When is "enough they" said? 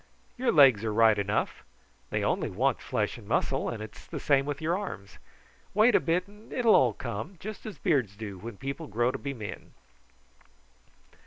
1.19-2.23